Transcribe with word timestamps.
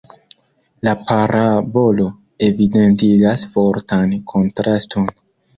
La 0.87 0.93
parabolo 1.09 2.07
evidentigas 2.47 3.47
fortan 3.55 4.17
kontraston. 4.33 5.07